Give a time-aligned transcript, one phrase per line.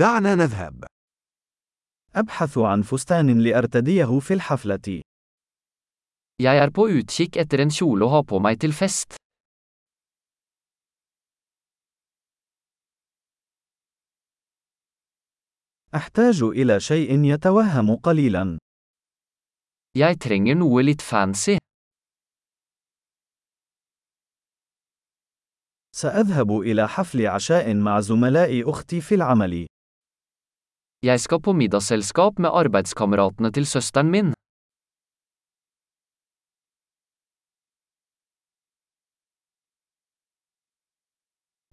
[0.00, 0.84] دعنا نذهب.
[2.14, 5.02] أبحث عن فستان لأرتديه في الحفلة.
[6.42, 9.16] Jeg er på utkikk etter en kjole å ha på meg til fest.
[15.94, 18.58] أحتاج إلى شيء يتوهم قليلا.
[19.98, 21.58] Jeg trenger noe litt fancy.
[25.92, 29.66] سأذهب إلى حفل عشاء مع زملاء أختي في العمل.
[31.02, 34.34] Jeg skal på middagsselskap med arbeidskameratene til søsteren min.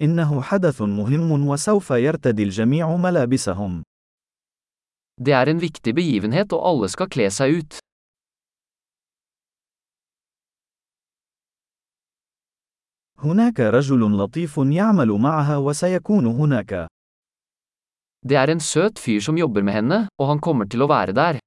[0.00, 3.82] إنه حدث مهم وسوف يرتدي الجميع ملابسهم.
[5.20, 7.78] Det er en viktig begivenhet og alle skal kle seg ut.
[13.18, 16.93] هناك رجل لطيف يعمل معها وسيكون هناك.
[18.28, 21.12] Det er en søt fyr som jobber med henne, og han kommer til å være
[21.12, 21.38] der.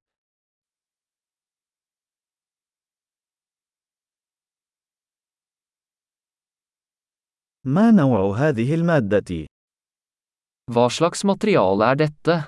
[7.66, 9.46] ما نوع هذه المادة؟
[10.72, 12.46] Hva slags materiale er dette?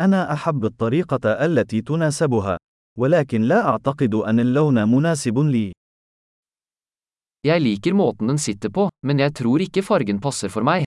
[0.00, 2.56] أنا أحب الطريقة التي تناسبها،
[2.98, 5.75] ولكن لا أعتقد أن اللون مناسب لي.
[7.45, 10.85] Jeg liker måten den sitter på, men jeg tror ikke fargen passer for meg.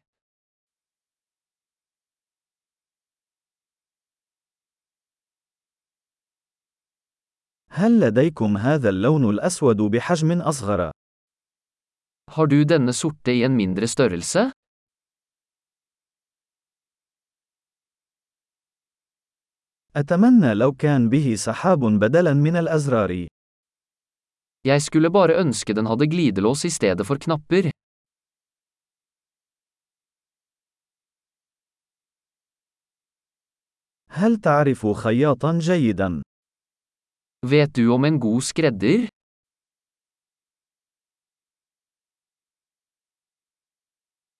[7.75, 10.91] هل لديكم هذا اللون الأسود بحجم أصغر؟
[12.31, 14.53] Har du denne sorte i en mindre størrelse?
[19.97, 23.27] أتمنى لو كان به سحاب بدلاً من الأزرار.
[24.65, 27.71] Jeg skulle bare ønske den hadde glidelås i stedet for knapper.
[34.11, 36.23] هل تعرف خياطاً جيداً؟
[37.47, 39.09] Vet du om en god skredder?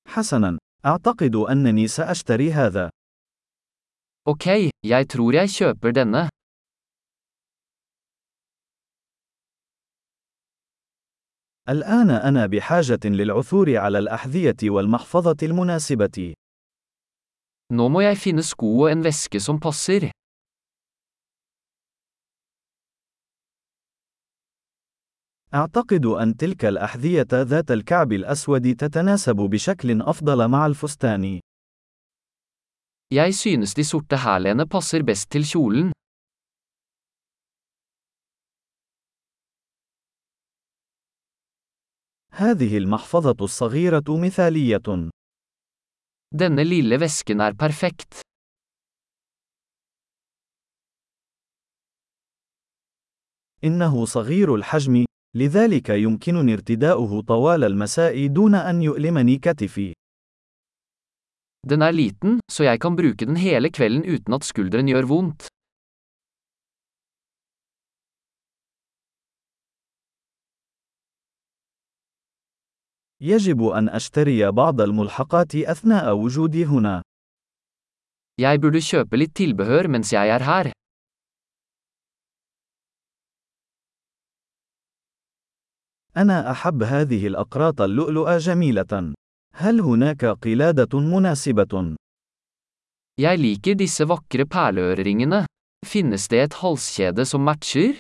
[0.09, 2.91] حسناً، أعتقد أنني سأشتري هذا.
[4.25, 4.47] Ok,
[4.85, 6.29] jeg tror jeg kjøper denne.
[11.70, 16.34] الآن أنا بحاجة للعثور على الأحذية والمحفظة المناسبة.
[17.74, 20.12] Nå må jeg finne sko og en veske som passer.
[25.54, 31.40] أعتقد أن تلك الأحذية ذات الكعب الأسود تتناسب بشكل أفضل مع الفستان.
[33.14, 35.92] Jeg synes de sorte hælene passer best til kjolen.
[42.40, 45.10] هذه المحفظة الصغيرة مثالية.
[46.36, 48.22] Denne lille vesken er perfekt.
[53.64, 55.06] إنه صغير الحجم،
[55.36, 59.94] لذلك يمكنني ارتداؤه طوال المساء دون أن يؤلمني كتفي.
[61.68, 65.48] Den er liten, så jeg kan bruke den hele kvelden uten at skulderen gjør vondt.
[73.22, 77.02] يجب أن أشتري بعض الملحقات أثناء وجودي هنا.
[78.40, 80.72] Jeg burde kjøpe litt tilbehør mens jeg er her.
[86.18, 89.14] أنا أحب هذه الأقراط اللؤلؤة جميلة.
[89.54, 91.96] هل هناك قلادة مناسبة؟
[93.20, 95.46] Jeg liker disse vakre perleøreringene.
[95.86, 98.00] Finnes det et halskjede som matcher?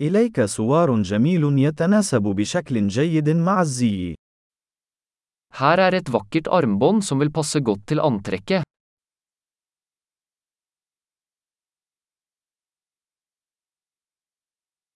[0.00, 4.14] إليك سوار جميل يتناسب بشكل جيد مع الزي.
[5.54, 8.62] Her er et vakkert armbånd som vil passe godt til antrekket.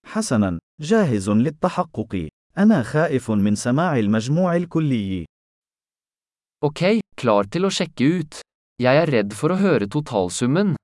[0.06, 2.28] حسناً، جاهز للتحقق.
[2.58, 5.24] أنا خائف من سماع المجموع الكلي.
[6.64, 8.40] Ok, klar til å sjekke ut.
[8.78, 10.76] Jeg er redd for å høre totalsummen.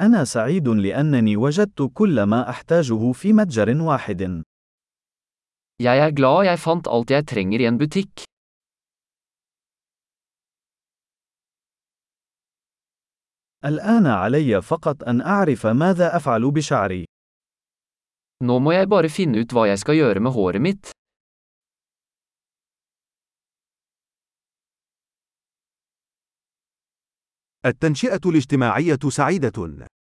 [0.00, 4.42] أنا سعيد لأنني وجدت كل ما أحتاجه في متجر واحد.
[5.82, 8.24] Jeg er glad jeg fant alt jeg trenger i en butikk.
[13.64, 17.04] الآن علي فقط أن أعرف ماذا أفعل بشعري.
[18.42, 20.90] Nå må jeg bare finne ut hva jeg skal gjøre med håret mitt.
[27.66, 29.91] التنشئة الاجتماعية سعيدة.